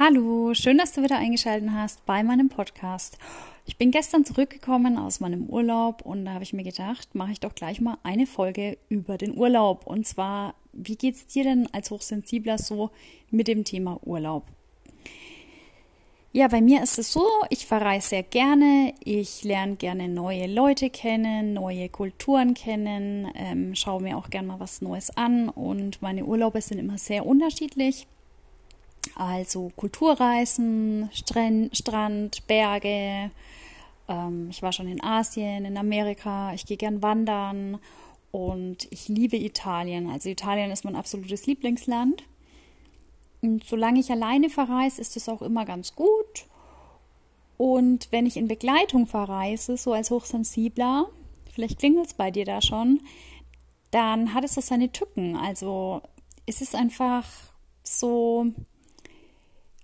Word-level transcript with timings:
Hallo, 0.00 0.54
schön, 0.54 0.78
dass 0.78 0.92
du 0.92 1.02
wieder 1.02 1.18
eingeschaltet 1.18 1.70
hast 1.72 2.06
bei 2.06 2.22
meinem 2.22 2.48
Podcast. 2.48 3.18
Ich 3.66 3.78
bin 3.78 3.90
gestern 3.90 4.24
zurückgekommen 4.24 4.96
aus 4.96 5.18
meinem 5.18 5.46
Urlaub 5.46 6.02
und 6.02 6.24
da 6.24 6.34
habe 6.34 6.44
ich 6.44 6.52
mir 6.52 6.62
gedacht, 6.62 7.16
mache 7.16 7.32
ich 7.32 7.40
doch 7.40 7.52
gleich 7.52 7.80
mal 7.80 7.98
eine 8.04 8.28
Folge 8.28 8.78
über 8.88 9.18
den 9.18 9.36
Urlaub. 9.36 9.88
Und 9.88 10.06
zwar, 10.06 10.54
wie 10.72 10.94
geht 10.94 11.16
es 11.16 11.26
dir 11.26 11.42
denn 11.42 11.68
als 11.72 11.90
Hochsensibler 11.90 12.58
so 12.58 12.90
mit 13.32 13.48
dem 13.48 13.64
Thema 13.64 13.98
Urlaub? 14.04 14.44
Ja, 16.30 16.46
bei 16.46 16.60
mir 16.60 16.80
ist 16.80 17.00
es 17.00 17.12
so, 17.12 17.26
ich 17.50 17.66
verreise 17.66 18.10
sehr 18.10 18.22
gerne, 18.22 18.94
ich 19.02 19.42
lerne 19.42 19.74
gerne 19.74 20.06
neue 20.06 20.46
Leute 20.46 20.90
kennen, 20.90 21.54
neue 21.54 21.88
Kulturen 21.88 22.54
kennen, 22.54 23.32
ähm, 23.34 23.74
schaue 23.74 24.00
mir 24.00 24.16
auch 24.16 24.30
gerne 24.30 24.46
mal 24.46 24.60
was 24.60 24.80
Neues 24.80 25.10
an 25.16 25.48
und 25.48 26.00
meine 26.02 26.24
Urlaube 26.24 26.60
sind 26.60 26.78
immer 26.78 26.98
sehr 26.98 27.26
unterschiedlich. 27.26 28.06
Also 29.18 29.72
Kulturreisen, 29.74 31.10
Strand, 31.12 31.76
Strand 31.76 32.46
Berge. 32.46 33.32
Ähm, 34.08 34.46
ich 34.48 34.62
war 34.62 34.72
schon 34.72 34.86
in 34.86 35.02
Asien, 35.02 35.64
in 35.64 35.76
Amerika. 35.76 36.54
Ich 36.54 36.64
gehe 36.66 36.76
gern 36.76 37.02
wandern 37.02 37.78
und 38.30 38.86
ich 38.90 39.08
liebe 39.08 39.36
Italien. 39.36 40.08
Also 40.08 40.28
Italien 40.28 40.70
ist 40.70 40.84
mein 40.84 40.94
absolutes 40.94 41.46
Lieblingsland. 41.46 42.22
Und 43.42 43.64
solange 43.64 43.98
ich 43.98 44.10
alleine 44.12 44.50
verreise, 44.50 45.00
ist 45.00 45.16
es 45.16 45.28
auch 45.28 45.42
immer 45.42 45.64
ganz 45.64 45.96
gut. 45.96 46.46
Und 47.56 48.06
wenn 48.12 48.24
ich 48.24 48.36
in 48.36 48.46
Begleitung 48.46 49.08
verreise, 49.08 49.76
so 49.76 49.92
als 49.92 50.12
Hochsensibler, 50.12 51.08
vielleicht 51.52 51.80
klingelt 51.80 52.06
es 52.06 52.14
bei 52.14 52.30
dir 52.30 52.44
da 52.44 52.62
schon, 52.62 53.00
dann 53.90 54.32
hat 54.32 54.44
es 54.44 54.54
so 54.54 54.60
seine 54.60 54.92
Tücken. 54.92 55.36
Also 55.36 56.02
es 56.46 56.60
ist 56.60 56.76
einfach 56.76 57.24
so, 57.82 58.46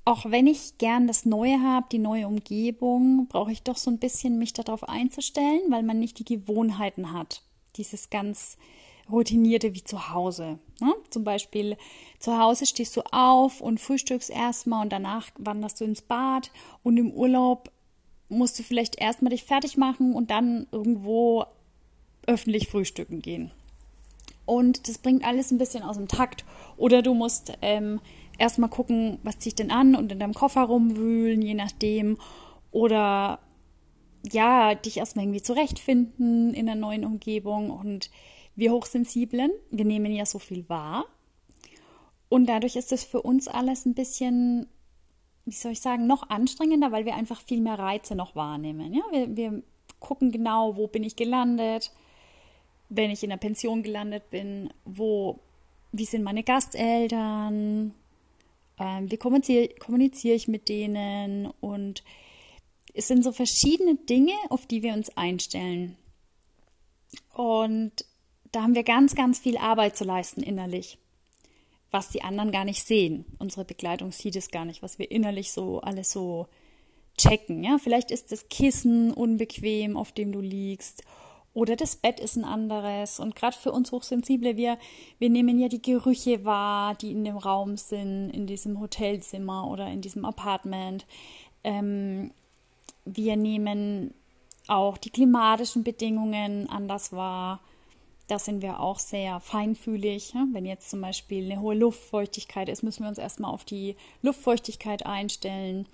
auch 0.04 0.30
wenn 0.30 0.46
ich 0.46 0.76
gern 0.78 1.06
das 1.06 1.24
Neue 1.24 1.60
habe, 1.62 1.86
die 1.90 1.98
neue 1.98 2.26
Umgebung, 2.26 3.26
brauche 3.28 3.52
ich 3.52 3.62
doch 3.62 3.76
so 3.76 3.90
ein 3.90 3.98
bisschen 3.98 4.38
mich 4.38 4.52
darauf 4.52 4.86
einzustellen, 4.88 5.62
weil 5.70 5.82
man 5.82 5.98
nicht 5.98 6.18
die 6.18 6.24
Gewohnheiten 6.24 7.12
hat. 7.12 7.42
Dieses 7.76 8.10
ganz 8.10 8.58
routinierte 9.10 9.74
wie 9.74 9.84
zu 9.84 10.10
Hause. 10.10 10.58
Ne? 10.80 10.94
Zum 11.10 11.24
Beispiel 11.24 11.76
zu 12.18 12.38
Hause 12.38 12.66
stehst 12.66 12.96
du 12.96 13.02
auf 13.12 13.60
und 13.60 13.80
frühstückst 13.80 14.30
erstmal 14.30 14.82
und 14.82 14.92
danach 14.92 15.28
wanderst 15.38 15.80
du 15.80 15.84
ins 15.84 16.02
Bad 16.02 16.50
und 16.82 16.96
im 16.96 17.10
Urlaub 17.10 17.70
musst 18.28 18.58
du 18.58 18.62
vielleicht 18.62 19.00
erstmal 19.00 19.30
dich 19.30 19.44
fertig 19.44 19.76
machen 19.76 20.14
und 20.14 20.30
dann 20.30 20.66
irgendwo 20.72 21.44
öffentlich 22.26 22.68
frühstücken 22.68 23.20
gehen. 23.20 23.50
Und 24.46 24.88
das 24.88 24.98
bringt 24.98 25.24
alles 25.24 25.50
ein 25.50 25.58
bisschen 25.58 25.82
aus 25.82 25.96
dem 25.96 26.08
Takt. 26.08 26.44
Oder 26.76 27.02
du 27.02 27.14
musst 27.14 27.52
ähm, 27.62 28.00
erstmal 28.38 28.70
gucken, 28.70 29.18
was 29.22 29.38
ziehe 29.38 29.50
ich 29.50 29.54
denn 29.54 29.70
an 29.70 29.94
und 29.94 30.12
in 30.12 30.18
deinem 30.18 30.34
Koffer 30.34 30.62
rumwühlen, 30.62 31.42
je 31.42 31.54
nachdem. 31.54 32.18
Oder 32.70 33.38
ja, 34.30 34.74
dich 34.74 34.96
erstmal 34.96 35.24
irgendwie 35.24 35.42
zurechtfinden 35.42 36.54
in 36.54 36.66
der 36.66 36.74
neuen 36.74 37.04
Umgebung. 37.04 37.70
Und 37.70 38.10
wir 38.56 38.72
Hochsensiblen, 38.72 39.50
wir 39.70 39.84
nehmen 39.84 40.12
ja 40.12 40.26
so 40.26 40.38
viel 40.38 40.68
wahr. 40.68 41.04
Und 42.28 42.46
dadurch 42.46 42.76
ist 42.76 42.92
es 42.92 43.04
für 43.04 43.22
uns 43.22 43.48
alles 43.48 43.86
ein 43.86 43.94
bisschen, 43.94 44.66
wie 45.44 45.52
soll 45.52 45.72
ich 45.72 45.80
sagen, 45.80 46.06
noch 46.06 46.30
anstrengender, 46.30 46.90
weil 46.90 47.04
wir 47.04 47.14
einfach 47.14 47.40
viel 47.40 47.60
mehr 47.60 47.78
Reize 47.78 48.14
noch 48.14 48.34
wahrnehmen. 48.34 48.92
Ja, 48.94 49.02
wir, 49.12 49.36
wir 49.36 49.62
gucken 50.00 50.32
genau, 50.32 50.76
wo 50.76 50.86
bin 50.86 51.04
ich 51.04 51.16
gelandet, 51.16 51.92
wenn 52.88 53.10
ich 53.10 53.22
in 53.22 53.30
der 53.30 53.36
Pension 53.36 53.82
gelandet 53.82 54.30
bin, 54.30 54.72
wo, 54.84 55.38
wie 55.92 56.04
sind 56.04 56.22
meine 56.22 56.42
Gasteltern, 56.42 57.94
ähm, 58.78 59.10
wie 59.10 59.16
kommuniziere, 59.16 60.34
ich 60.34 60.48
mit 60.48 60.68
denen 60.68 61.46
und 61.60 62.02
es 62.94 63.08
sind 63.08 63.24
so 63.24 63.32
verschiedene 63.32 63.96
Dinge, 63.96 64.32
auf 64.50 64.66
die 64.66 64.82
wir 64.82 64.94
uns 64.94 65.16
einstellen. 65.16 65.96
Und 67.32 68.04
da 68.52 68.62
haben 68.62 68.74
wir 68.74 68.84
ganz, 68.84 69.14
ganz 69.14 69.38
viel 69.38 69.56
Arbeit 69.56 69.96
zu 69.96 70.04
leisten 70.04 70.42
innerlich, 70.42 70.98
was 71.90 72.10
die 72.10 72.22
anderen 72.22 72.52
gar 72.52 72.64
nicht 72.64 72.84
sehen. 72.84 73.24
Unsere 73.38 73.64
Begleitung 73.64 74.12
sieht 74.12 74.36
es 74.36 74.50
gar 74.50 74.64
nicht, 74.64 74.82
was 74.82 74.98
wir 74.98 75.10
innerlich 75.10 75.50
so 75.50 75.80
alles 75.80 76.12
so 76.12 76.46
checken. 77.16 77.64
Ja, 77.64 77.78
vielleicht 77.78 78.10
ist 78.10 78.30
das 78.30 78.48
Kissen 78.48 79.12
unbequem, 79.12 79.96
auf 79.96 80.12
dem 80.12 80.30
du 80.30 80.40
liegst 80.40 81.02
oder 81.54 81.76
das 81.76 81.94
Bett 81.96 82.18
ist 82.18 82.36
ein 82.36 82.44
anderes. 82.44 83.20
Und 83.20 83.36
gerade 83.36 83.56
für 83.56 83.70
uns 83.70 83.92
Hochsensible, 83.92 84.56
wir, 84.56 84.76
wir 85.20 85.30
nehmen 85.30 85.58
ja 85.58 85.68
die 85.68 85.80
Gerüche 85.80 86.44
wahr, 86.44 86.96
die 86.96 87.12
in 87.12 87.24
dem 87.24 87.36
Raum 87.36 87.76
sind, 87.76 88.30
in 88.30 88.46
diesem 88.46 88.80
Hotelzimmer 88.80 89.70
oder 89.70 89.86
in 89.88 90.00
diesem 90.00 90.24
Apartment. 90.24 91.06
Ähm, 91.62 92.32
wir 93.04 93.36
nehmen 93.36 94.12
auch 94.66 94.98
die 94.98 95.10
klimatischen 95.10 95.84
Bedingungen 95.84 96.68
anders 96.68 97.12
wahr. 97.12 97.60
Da 98.26 98.38
sind 98.38 98.62
wir 98.62 98.80
auch 98.80 98.98
sehr 98.98 99.38
feinfühlig. 99.38 100.32
Ja? 100.34 100.46
Wenn 100.52 100.64
jetzt 100.64 100.90
zum 100.90 101.00
Beispiel 101.02 101.44
eine 101.44 101.60
hohe 101.60 101.74
Luftfeuchtigkeit 101.74 102.68
ist, 102.68 102.82
müssen 102.82 103.04
wir 103.04 103.10
uns 103.10 103.18
erstmal 103.18 103.52
auf 103.52 103.64
die 103.64 103.96
Luftfeuchtigkeit 104.22 105.06
einstellen. 105.06 105.86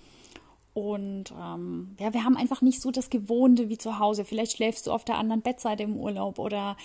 Und 0.73 1.31
ähm, 1.31 1.95
ja, 1.99 2.13
wir 2.13 2.23
haben 2.23 2.37
einfach 2.37 2.61
nicht 2.61 2.81
so 2.81 2.91
das 2.91 3.09
Gewohnte 3.09 3.69
wie 3.69 3.77
zu 3.77 3.99
Hause. 3.99 4.23
Vielleicht 4.23 4.53
schläfst 4.53 4.87
du 4.87 4.91
auf 4.91 5.03
der 5.03 5.17
anderen 5.17 5.41
Bettseite 5.41 5.83
im 5.83 5.97
Urlaub 5.97 6.39
oder 6.39 6.77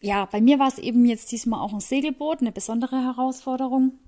ja, 0.00 0.26
bei 0.26 0.40
mir 0.40 0.58
war 0.58 0.68
es 0.68 0.78
eben 0.78 1.06
jetzt 1.06 1.32
diesmal 1.32 1.60
auch 1.60 1.72
ein 1.72 1.80
Segelboot, 1.80 2.40
eine 2.40 2.52
besondere 2.52 3.02
Herausforderung, 3.02 3.98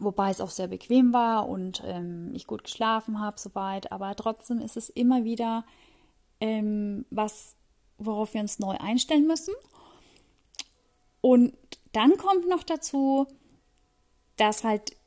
wobei 0.00 0.30
es 0.30 0.40
auch 0.40 0.50
sehr 0.50 0.66
bequem 0.66 1.12
war 1.12 1.48
und 1.48 1.82
ähm, 1.86 2.32
ich 2.34 2.46
gut 2.46 2.64
geschlafen 2.64 3.20
habe 3.20 3.38
soweit. 3.38 3.92
Aber 3.92 4.16
trotzdem 4.16 4.60
ist 4.60 4.76
es 4.76 4.88
immer 4.90 5.22
wieder 5.24 5.64
ähm, 6.40 7.06
was, 7.10 7.54
worauf 7.98 8.34
wir 8.34 8.40
uns 8.40 8.58
neu 8.58 8.76
einstellen 8.76 9.28
müssen. 9.28 9.54
Und 11.20 11.56
dann 11.92 12.16
kommt 12.16 12.48
noch 12.48 12.64
dazu, 12.64 13.28
dass 14.36 14.64
halt 14.64 14.97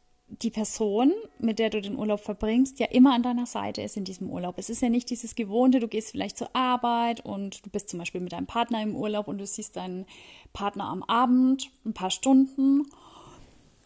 die 0.42 0.50
Person, 0.50 1.12
mit 1.40 1.60
der 1.60 1.70
du 1.70 1.82
den 1.82 1.98
Urlaub 1.98 2.22
verbringst, 2.22 2.80
ja 2.80 2.88
immer 2.88 3.14
an 3.14 3.24
deiner 3.24 3.46
Seite 3.46 3.82
ist 3.82 3.98
in 3.98 4.06
diesem 4.06 4.30
Urlaub. 4.30 4.56
Es 4.58 4.70
ist 4.70 4.82
ja 4.82 4.90
nicht 4.90 5.10
dieses 5.10 5.36
Gewohnte, 5.36 5.80
du 5.80 5.88
gehst 5.88 6.12
vielleicht 6.12 6.38
zur 6.38 6.56
Arbeit 6.56 7.26
und 7.26 7.66
du 7.66 7.70
bist 7.70 7.90
zum 7.90 8.00
Beispiel 8.00 8.22
mit 8.22 8.32
deinem 8.32 8.48
Partner 8.48 8.82
im 8.82 8.96
Urlaub 8.96 9.28
und 9.28 9.38
du 9.38 9.46
siehst 9.46 9.76
deinen 9.76 10.06
Partner 10.54 10.86
am 10.86 11.04
Abend 11.04 11.70
ein 11.86 11.94
paar 11.94 12.12
Stunden, 12.12 12.88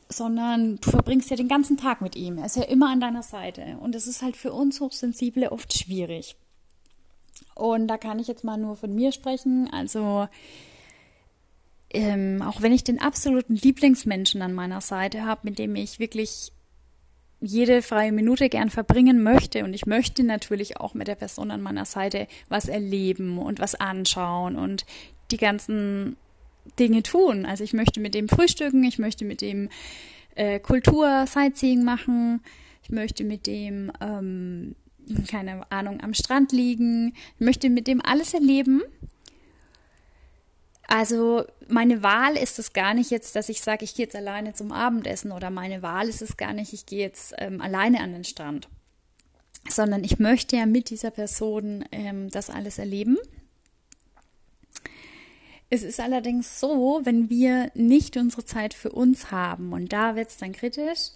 sondern 0.08 0.78
du 0.82 0.92
verbringst 0.92 1.32
ja 1.32 1.36
den 1.36 1.48
ganzen 1.48 1.78
Tag 1.78 2.02
mit 2.02 2.16
ihm. 2.16 2.38
Er 2.38 2.46
ist 2.46 2.58
ja 2.58 2.64
immer 2.64 2.92
an 2.92 3.00
deiner 3.00 3.24
Seite. 3.24 3.78
Und 3.82 3.96
das 3.96 4.06
ist 4.06 4.22
halt 4.22 4.38
für 4.38 4.54
uns 4.54 4.80
Hochsensible 4.80 5.52
oft 5.52 5.74
schwierig. 5.76 6.36
Und 7.56 7.88
da 7.88 7.98
kann 7.98 8.20
ich 8.20 8.28
jetzt 8.28 8.44
mal 8.44 8.58
nur 8.58 8.76
von 8.76 8.94
mir 8.94 9.12
sprechen. 9.12 9.70
Also 9.72 10.28
ähm, 11.96 12.42
auch 12.42 12.62
wenn 12.62 12.74
ich 12.74 12.84
den 12.84 13.00
absoluten 13.00 13.56
Lieblingsmenschen 13.56 14.42
an 14.42 14.54
meiner 14.54 14.82
Seite 14.82 15.26
habe, 15.26 15.42
mit 15.44 15.58
dem 15.58 15.76
ich 15.76 15.98
wirklich 15.98 16.52
jede 17.40 17.82
freie 17.82 18.12
Minute 18.12 18.50
gern 18.50 18.70
verbringen 18.70 19.24
möchte 19.24 19.64
und 19.64 19.74
ich 19.74 19.86
möchte 19.86 20.24
natürlich 20.24 20.78
auch 20.78 20.94
mit 20.94 21.08
der 21.08 21.16
Person 21.16 21.52
an 21.52 21.62
meiner 21.62 21.86
Seite 21.86 22.28
was 22.50 22.68
erleben 22.68 23.38
und 23.38 23.60
was 23.60 23.76
anschauen 23.76 24.56
und 24.56 24.86
die 25.32 25.38
ganzen 25.38 26.18
Dinge 26.80 27.04
tun. 27.04 27.46
Also 27.46 27.64
ich 27.64 27.74
möchte 27.74 28.00
mit 28.00 28.14
dem 28.14 28.28
frühstücken, 28.28 28.84
ich 28.84 29.00
möchte 29.00 29.24
mit 29.24 29.42
dem 29.42 29.70
äh, 30.36 30.60
Kultur, 30.60 31.26
Sightseeing 31.28 31.84
machen, 31.84 32.42
ich 32.84 32.90
möchte 32.90 33.24
mit 33.24 33.48
dem, 33.48 33.92
ähm, 34.02 34.76
keine 35.30 35.70
Ahnung, 35.72 36.02
am 36.02 36.14
Strand 36.14 36.52
liegen, 36.52 37.14
ich 37.36 37.46
möchte 37.46 37.70
mit 37.70 37.88
dem 37.88 38.02
alles 38.02 38.34
erleben 38.34 38.82
also 40.88 41.46
meine 41.68 42.04
Wahl 42.04 42.38
ist 42.38 42.60
es 42.60 42.74
gar 42.74 42.94
nicht 42.94 43.10
jetzt, 43.10 43.36
dass 43.36 43.50
ich 43.50 43.62
sage, 43.62 43.84
ich 43.84 43.96
gehe 43.96 44.06
jetzt 44.06 44.16
alleine 44.16 44.54
zum 44.54 44.72
Abendessen 44.72 45.32
oder 45.32 45.50
meine 45.50 45.82
Wahl 45.82 46.08
ist 46.08 46.22
es 46.22 46.38
gar 46.38 46.54
nicht, 46.54 46.74
ich 46.74 46.86
gehe 46.86 47.00
jetzt 47.00 47.34
ähm, 47.38 47.60
alleine 47.60 48.02
an 48.02 48.14
den 48.14 48.24
Strand, 48.24 48.70
sondern 49.68 50.04
ich 50.04 50.20
möchte 50.20 50.58
ja 50.58 50.66
mit 50.66 50.90
dieser 50.90 51.12
Person 51.12 51.86
ähm, 51.92 52.30
das 52.30 52.50
alles 52.50 52.78
erleben. 52.78 53.18
Es 55.72 55.82
ist 55.82 56.00
allerdings 56.00 56.60
so, 56.60 57.02
wenn 57.04 57.30
wir 57.30 57.72
nicht 57.74 58.16
unsere 58.18 58.46
Zeit 58.46 58.76
für 58.76 58.92
uns 58.92 59.32
haben 59.32 59.74
und 59.74 59.92
da 59.92 60.16
wird 60.16 60.30
es 60.30 60.38
dann 60.38 60.54
kritisch, 60.54 61.10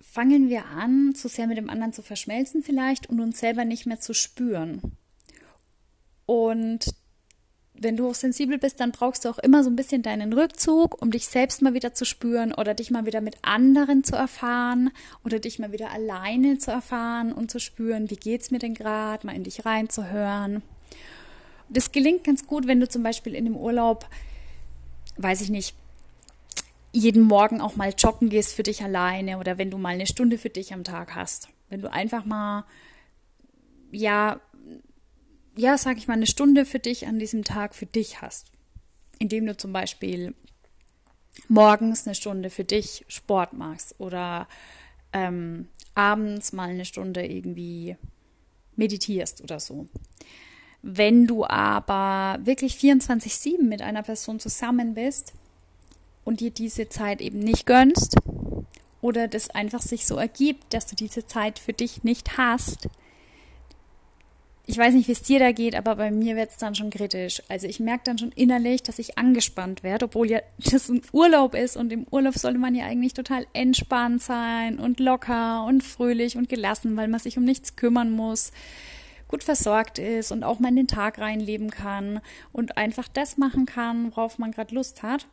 fangen 0.00 0.48
wir 0.48 0.64
an, 0.64 1.14
zu 1.14 1.28
sehr 1.28 1.46
mit 1.46 1.58
dem 1.58 1.68
anderen 1.68 1.92
zu 1.92 2.00
verschmelzen 2.00 2.62
vielleicht 2.62 3.10
und 3.10 3.20
uns 3.20 3.38
selber 3.38 3.66
nicht 3.66 3.84
mehr 3.84 4.00
zu 4.00 4.14
spüren. 4.14 4.80
Und 6.24 6.95
wenn 7.78 7.96
du 7.96 8.06
hochsensibel 8.06 8.58
bist, 8.58 8.80
dann 8.80 8.92
brauchst 8.92 9.24
du 9.24 9.28
auch 9.28 9.38
immer 9.38 9.62
so 9.62 9.70
ein 9.70 9.76
bisschen 9.76 10.02
deinen 10.02 10.32
Rückzug, 10.32 11.00
um 11.00 11.10
dich 11.10 11.26
selbst 11.26 11.62
mal 11.62 11.74
wieder 11.74 11.94
zu 11.94 12.04
spüren 12.04 12.52
oder 12.54 12.74
dich 12.74 12.90
mal 12.90 13.06
wieder 13.06 13.20
mit 13.20 13.36
anderen 13.42 14.02
zu 14.04 14.16
erfahren 14.16 14.90
oder 15.24 15.38
dich 15.38 15.58
mal 15.58 15.72
wieder 15.72 15.90
alleine 15.90 16.58
zu 16.58 16.70
erfahren 16.70 17.32
und 17.32 17.50
zu 17.50 17.58
spüren, 17.58 18.10
wie 18.10 18.16
geht's 18.16 18.50
mir 18.50 18.58
denn 18.58 18.74
gerade, 18.74 19.26
mal 19.26 19.36
in 19.36 19.44
dich 19.44 19.66
reinzuhören. 19.66 20.62
Das 21.68 21.92
gelingt 21.92 22.24
ganz 22.24 22.46
gut, 22.46 22.66
wenn 22.66 22.80
du 22.80 22.88
zum 22.88 23.02
Beispiel 23.02 23.34
in 23.34 23.44
dem 23.44 23.56
Urlaub, 23.56 24.08
weiß 25.16 25.40
ich 25.40 25.50
nicht, 25.50 25.74
jeden 26.92 27.22
Morgen 27.22 27.60
auch 27.60 27.76
mal 27.76 27.92
joggen 27.96 28.30
gehst 28.30 28.54
für 28.54 28.62
dich 28.62 28.82
alleine 28.82 29.38
oder 29.38 29.58
wenn 29.58 29.70
du 29.70 29.76
mal 29.76 29.90
eine 29.90 30.06
Stunde 30.06 30.38
für 30.38 30.48
dich 30.48 30.72
am 30.72 30.84
Tag 30.84 31.14
hast. 31.14 31.48
Wenn 31.68 31.82
du 31.82 31.92
einfach 31.92 32.24
mal, 32.24 32.64
ja, 33.90 34.40
ja, 35.56 35.78
sag 35.78 35.96
ich 35.96 36.08
mal, 36.08 36.14
eine 36.14 36.26
Stunde 36.26 36.64
für 36.64 36.78
dich 36.78 37.06
an 37.06 37.18
diesem 37.18 37.44
Tag 37.44 37.74
für 37.74 37.86
dich 37.86 38.20
hast. 38.20 38.52
Indem 39.18 39.46
du 39.46 39.56
zum 39.56 39.72
Beispiel 39.72 40.34
morgens 41.48 42.06
eine 42.06 42.14
Stunde 42.14 42.50
für 42.50 42.64
dich 42.64 43.04
Sport 43.08 43.52
machst 43.52 43.94
oder 43.98 44.48
ähm, 45.12 45.68
abends 45.94 46.52
mal 46.52 46.68
eine 46.68 46.84
Stunde 46.84 47.24
irgendwie 47.26 47.96
meditierst 48.76 49.42
oder 49.42 49.58
so. 49.60 49.86
Wenn 50.82 51.26
du 51.26 51.44
aber 51.44 52.38
wirklich 52.44 52.74
24-7 52.74 53.62
mit 53.62 53.82
einer 53.82 54.02
Person 54.02 54.38
zusammen 54.38 54.94
bist 54.94 55.32
und 56.24 56.40
dir 56.40 56.50
diese 56.50 56.88
Zeit 56.88 57.20
eben 57.20 57.38
nicht 57.38 57.66
gönnst 57.66 58.16
oder 59.00 59.26
das 59.26 59.50
einfach 59.50 59.82
sich 59.82 60.06
so 60.06 60.16
ergibt, 60.16 60.74
dass 60.74 60.86
du 60.86 60.94
diese 60.94 61.26
Zeit 61.26 61.58
für 61.58 61.72
dich 61.72 62.04
nicht 62.04 62.36
hast, 62.36 62.88
ich 64.68 64.76
weiß 64.76 64.94
nicht, 64.94 65.06
wie 65.06 65.12
es 65.12 65.22
dir 65.22 65.38
da 65.38 65.52
geht, 65.52 65.76
aber 65.76 65.94
bei 65.94 66.10
mir 66.10 66.34
wird 66.34 66.50
es 66.50 66.56
dann 66.56 66.74
schon 66.74 66.90
kritisch. 66.90 67.40
Also 67.48 67.68
ich 67.68 67.78
merke 67.78 68.02
dann 68.04 68.18
schon 68.18 68.32
innerlich, 68.32 68.82
dass 68.82 68.98
ich 68.98 69.16
angespannt 69.16 69.84
werde, 69.84 70.06
obwohl 70.06 70.28
ja 70.28 70.40
das 70.58 70.88
ein 70.88 71.02
Urlaub 71.12 71.54
ist 71.54 71.76
und 71.76 71.92
im 71.92 72.04
Urlaub 72.10 72.36
sollte 72.36 72.58
man 72.58 72.74
ja 72.74 72.84
eigentlich 72.84 73.14
total 73.14 73.46
entspannt 73.52 74.22
sein 74.22 74.80
und 74.80 74.98
locker 74.98 75.64
und 75.64 75.84
fröhlich 75.84 76.36
und 76.36 76.48
gelassen, 76.48 76.96
weil 76.96 77.06
man 77.06 77.20
sich 77.20 77.38
um 77.38 77.44
nichts 77.44 77.76
kümmern 77.76 78.10
muss, 78.10 78.50
gut 79.28 79.44
versorgt 79.44 80.00
ist 80.00 80.32
und 80.32 80.42
auch 80.42 80.58
mal 80.58 80.68
in 80.68 80.76
den 80.76 80.88
Tag 80.88 81.18
reinleben 81.18 81.70
kann 81.70 82.20
und 82.52 82.76
einfach 82.76 83.06
das 83.06 83.38
machen 83.38 83.66
kann, 83.66 84.10
worauf 84.10 84.38
man 84.38 84.50
gerade 84.50 84.74
Lust 84.74 85.04
hat. 85.04 85.28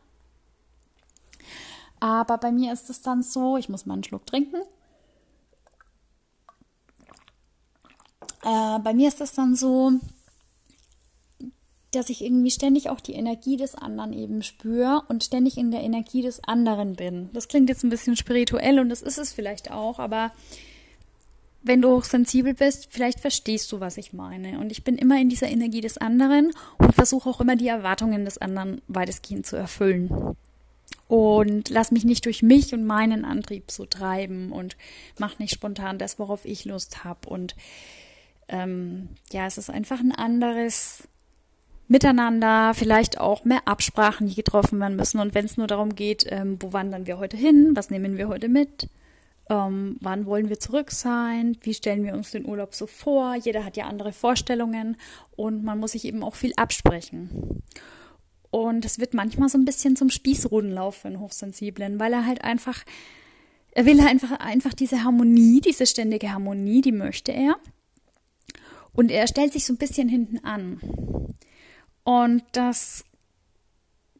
Aber 1.98 2.38
bei 2.38 2.52
mir 2.52 2.72
ist 2.72 2.88
es 2.88 3.02
dann 3.02 3.22
so, 3.22 3.56
ich 3.56 3.68
muss 3.68 3.84
mal 3.84 3.94
einen 3.94 4.04
Schluck 4.04 4.26
trinken. 4.26 4.58
Äh, 8.44 8.78
bei 8.80 8.94
mir 8.94 9.08
ist 9.08 9.20
das 9.20 9.32
dann 9.32 9.56
so, 9.56 9.92
dass 11.92 12.10
ich 12.10 12.22
irgendwie 12.22 12.50
ständig 12.50 12.90
auch 12.90 13.00
die 13.00 13.14
Energie 13.14 13.56
des 13.56 13.74
anderen 13.74 14.12
eben 14.12 14.42
spüre 14.42 15.02
und 15.08 15.24
ständig 15.24 15.56
in 15.56 15.70
der 15.70 15.82
Energie 15.82 16.22
des 16.22 16.42
anderen 16.44 16.96
bin. 16.96 17.30
Das 17.32 17.48
klingt 17.48 17.68
jetzt 17.68 17.84
ein 17.84 17.90
bisschen 17.90 18.16
spirituell 18.16 18.80
und 18.80 18.88
das 18.88 19.02
ist 19.02 19.18
es 19.18 19.32
vielleicht 19.32 19.70
auch, 19.70 19.98
aber 19.98 20.32
wenn 21.62 21.80
du 21.80 21.96
hochsensibel 21.96 22.52
bist, 22.52 22.88
vielleicht 22.90 23.20
verstehst 23.20 23.72
du, 23.72 23.80
was 23.80 23.96
ich 23.96 24.12
meine. 24.12 24.58
Und 24.58 24.70
ich 24.70 24.84
bin 24.84 24.98
immer 24.98 25.18
in 25.18 25.30
dieser 25.30 25.48
Energie 25.48 25.80
des 25.80 25.96
anderen 25.96 26.52
und 26.76 26.94
versuche 26.94 27.28
auch 27.28 27.40
immer 27.40 27.56
die 27.56 27.68
Erwartungen 27.68 28.26
des 28.26 28.36
anderen 28.36 28.82
weitestgehend 28.86 29.46
zu 29.46 29.56
erfüllen. 29.56 30.36
Und 31.08 31.70
lass 31.70 31.90
mich 31.90 32.04
nicht 32.04 32.26
durch 32.26 32.42
mich 32.42 32.74
und 32.74 32.84
meinen 32.84 33.24
Antrieb 33.24 33.70
so 33.70 33.86
treiben 33.86 34.52
und 34.52 34.76
mach 35.18 35.38
nicht 35.38 35.54
spontan 35.54 35.98
das, 35.98 36.18
worauf 36.18 36.44
ich 36.44 36.66
Lust 36.66 37.02
habe. 37.02 37.30
Und 37.30 37.54
ähm, 38.48 39.08
ja, 39.32 39.46
es 39.46 39.58
ist 39.58 39.70
einfach 39.70 40.00
ein 40.00 40.12
anderes 40.12 41.04
Miteinander, 41.86 42.72
vielleicht 42.74 43.20
auch 43.20 43.44
mehr 43.44 43.66
Absprachen, 43.66 44.26
die 44.26 44.34
getroffen 44.34 44.80
werden 44.80 44.96
müssen. 44.96 45.20
Und 45.20 45.34
wenn 45.34 45.44
es 45.44 45.56
nur 45.56 45.66
darum 45.66 45.94
geht, 45.94 46.24
ähm, 46.28 46.56
wo 46.60 46.72
wandern 46.72 47.06
wir 47.06 47.18
heute 47.18 47.36
hin, 47.36 47.72
was 47.74 47.90
nehmen 47.90 48.16
wir 48.16 48.28
heute 48.28 48.48
mit, 48.48 48.88
ähm, 49.50 49.96
wann 50.00 50.24
wollen 50.24 50.48
wir 50.48 50.58
zurück 50.58 50.90
sein, 50.90 51.58
wie 51.60 51.74
stellen 51.74 52.04
wir 52.04 52.14
uns 52.14 52.30
den 52.30 52.46
Urlaub 52.46 52.74
so 52.74 52.86
vor, 52.86 53.34
jeder 53.34 53.64
hat 53.64 53.76
ja 53.76 53.86
andere 53.86 54.12
Vorstellungen 54.12 54.96
und 55.36 55.62
man 55.62 55.78
muss 55.78 55.92
sich 55.92 56.06
eben 56.06 56.22
auch 56.22 56.34
viel 56.34 56.54
absprechen. 56.56 57.62
Und 58.50 58.84
es 58.84 58.98
wird 58.98 59.12
manchmal 59.12 59.48
so 59.48 59.58
ein 59.58 59.64
bisschen 59.64 59.96
zum 59.96 60.08
Spießrudenlauf 60.08 60.96
für 60.96 61.08
einen 61.08 61.20
Hochsensiblen, 61.20 61.98
weil 61.98 62.12
er 62.12 62.24
halt 62.24 62.42
einfach, 62.44 62.84
er 63.72 63.84
will 63.84 64.00
einfach, 64.00 64.30
einfach 64.38 64.72
diese 64.72 65.04
Harmonie, 65.04 65.60
diese 65.60 65.86
ständige 65.86 66.32
Harmonie, 66.32 66.80
die 66.80 66.92
möchte 66.92 67.32
er. 67.32 67.56
Und 68.94 69.10
er 69.10 69.26
stellt 69.26 69.52
sich 69.52 69.66
so 69.66 69.72
ein 69.72 69.78
bisschen 69.78 70.08
hinten 70.08 70.44
an. 70.44 70.80
Und 72.04 72.44
das, 72.52 73.04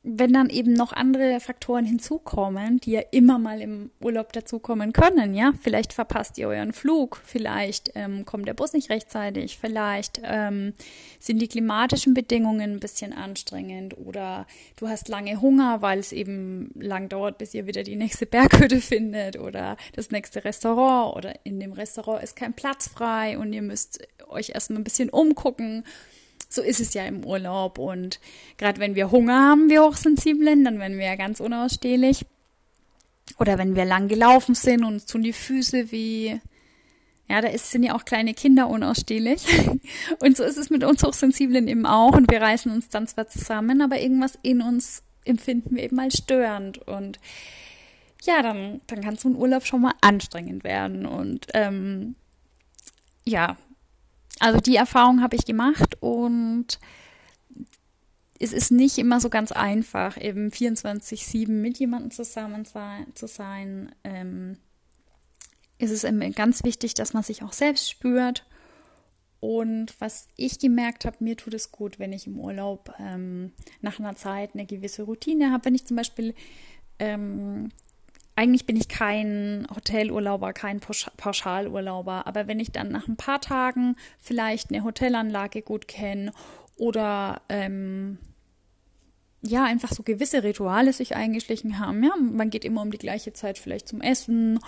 wenn 0.03 0.33
dann 0.33 0.51
eben 0.51 0.73
noch 0.73 0.93
andere 0.93 1.39
Faktoren 1.39 1.85
hinzukommen, 1.85 2.81
die 2.81 2.93
ja 2.93 3.03
immer 3.11 3.39
mal 3.39 3.61
im 3.61 3.91
Urlaub 4.01 4.33
dazukommen 4.33 4.93
können, 4.93 5.35
ja, 5.35 5.53
vielleicht 5.61 5.93
verpasst 5.93 6.39
ihr 6.39 6.49
euren 6.49 6.73
Flug, 6.73 7.21
vielleicht 7.25 7.93
ähm, 7.95 8.25
kommt 8.25 8.49
der 8.49 8.55
Bus 8.55 8.73
nicht 8.73 8.91
rechtzeitig, 8.91 9.59
vielleicht 9.59 10.21
ähm, 10.25 10.73
sind 11.21 11.41
die 11.41 11.49
klimatischen 11.49 12.15
Bedingungen 12.15 12.73
ein 12.73 12.81
bisschen 12.81 13.13
anstrengend 13.13 13.97
oder 13.99 14.47
du 14.77 14.89
hast 14.89 15.09
lange 15.09 15.41
Hunger, 15.41 15.83
weil 15.83 15.99
es 15.99 16.13
eben 16.13 16.71
lang 16.75 17.09
dauert, 17.09 17.39
bis 17.39 17.55
ihr 17.55 17.67
wieder 17.67 17.83
die 17.83 17.97
nächste 17.97 18.27
Berghütte 18.35 18.81
findet 18.81 19.39
oder 19.39 19.77
das 19.93 20.11
nächste 20.11 20.45
Restaurant 20.45 21.17
oder 21.17 21.35
in 21.45 21.61
dem 21.61 21.73
Restaurant 21.73 22.23
ist 22.23 22.35
kein 22.35 22.55
Platz 22.55 22.89
frei 22.89 23.39
und 23.39 23.53
ihr 23.53 23.63
müsst 23.63 24.07
euch 24.29 24.51
erstmal 24.51 24.81
ein 24.81 24.85
bisschen 24.85 25.11
umgucken. 25.11 25.85
So 26.49 26.63
ist 26.63 26.81
es 26.81 26.95
ja 26.95 27.05
im 27.05 27.25
Urlaub. 27.25 27.79
Und 27.79 28.21
gerade 28.59 28.81
wenn 28.81 28.95
wir 28.95 29.11
Hunger 29.11 29.41
haben, 29.41 29.71
wir 29.71 29.83
Hochsensiblen, 29.83 30.65
dann 30.65 30.79
werden 30.79 30.99
wir 30.99 31.07
ja 31.07 31.17
ganz 31.17 31.41
unausstehlich. 31.41 32.25
Oder 33.39 33.59
wenn 33.59 33.75
wir 33.75 33.85
lang 33.85 34.09
gelaufen 34.09 34.55
sind 34.55 34.85
und 34.85 34.95
uns 34.95 35.07
tun 35.07 35.23
die 35.23 35.33
Füße 35.33 35.91
wie, 35.91 36.41
ja, 37.29 37.41
da 37.41 37.57
sind 37.57 37.83
ja 37.83 37.97
auch 37.97 38.05
kleine 38.05 38.35
Kinder 38.35 38.69
unausstehlich. 38.69 39.47
Und 40.21 40.37
so 40.37 40.45
ist 40.45 40.59
es 40.59 40.69
mit 40.69 40.85
uns 40.85 41.03
Hochsensiblen 41.03 41.67
eben 41.69 41.87
auch. 41.87 42.13
Und 42.13 42.31
wir 42.31 42.41
reißen 42.41 42.71
uns 42.71 42.91
dann 42.91 43.07
zwar 43.09 43.29
zusammen, 43.29 43.81
aber 43.81 43.99
irgendwas 43.99 44.39
in 44.43 44.61
uns 44.61 45.03
empfinden 45.25 45.75
wir 45.75 45.85
eben 45.85 45.99
als 45.99 46.19
störend. 46.19 46.87
Und 46.87 47.19
ja, 48.25 48.43
dann, 48.43 48.83
dann 48.87 49.01
kann 49.01 49.17
so 49.17 49.29
ein 49.29 49.37
Urlaub 49.37 49.65
schon 49.65 49.81
mal 49.81 49.95
anstrengend 50.03 50.65
werden. 50.65 51.07
Und 51.07 51.47
ähm, 51.55 52.15
ja, 53.25 53.57
also 54.41 54.61
die 54.61 54.77
Erfahrung 54.77 55.23
habe 55.23 55.37
ich 55.37 55.45
gemacht 55.45 55.97
und 56.01 56.79
es 58.39 58.53
ist 58.53 58.71
nicht 58.71 58.99
immer 58.99 59.21
so 59.21 59.31
ganz 59.31 59.53
einfach, 59.53 60.21
eben 60.21 60.51
24-7 60.51 61.49
mit 61.51 61.79
jemandem 61.79 62.11
zusammen 62.11 62.67
zu 63.15 63.27
sein. 63.27 63.95
Ähm, 64.03 64.59
es 65.79 65.91
ist 65.91 66.07
ganz 66.35 66.65
wichtig, 66.65 66.95
dass 66.95 67.15
man 67.15 67.23
sich 67.23 67.43
auch 67.43 67.53
selbst 67.53 67.91
spürt. 67.91 68.45
Und 69.41 69.95
was 70.01 70.29
ich 70.37 70.59
gemerkt 70.59 71.05
habe, 71.05 71.19
mir 71.21 71.37
tut 71.37 71.55
es 71.55 71.71
gut, 71.71 71.99
wenn 71.99 72.13
ich 72.13 72.27
im 72.27 72.39
Urlaub 72.39 72.95
ähm, 72.99 73.53
nach 73.83 73.99
einer 73.99 74.17
Zeit 74.17 74.55
eine 74.55 74.65
gewisse 74.65 75.03
Routine 75.03 75.53
habe. 75.53 75.67
Wenn 75.67 75.75
ich 75.75 75.85
zum 75.85 75.97
Beispiel 75.97 76.35
ähm, 76.99 77.71
eigentlich 78.37 78.67
bin 78.67 78.77
ich 78.77 78.89
kein 78.89 79.67
Hotelurlauber, 79.75 80.53
kein 80.53 80.81
Pauschalurlauber, 80.81 82.27
aber 82.27 82.49
wenn 82.49 82.59
ich 82.59 82.73
dann 82.73 82.91
nach 82.91 83.07
ein 83.07 83.17
paar 83.17 83.41
Tagen 83.41 83.97
vielleicht 84.19 84.71
eine 84.71 84.83
Hotelanlage 84.83 85.63
gut 85.63 85.87
kenne 85.87 86.33
oder 86.77 87.43
ähm, 87.49 88.19
ja, 89.43 89.65
einfach 89.65 89.93
so 89.93 90.03
gewisse 90.03 90.43
Rituale 90.43 90.93
sich 90.93 91.15
eingeschlichen 91.15 91.79
haben. 91.79 92.03
Ja, 92.03 92.13
man 92.19 92.51
geht 92.51 92.65
immer 92.65 92.83
um 92.83 92.91
die 92.91 92.99
gleiche 92.99 93.33
Zeit 93.35 93.59
vielleicht 93.59 93.89
zum 93.89 94.01
Essen 94.01 94.59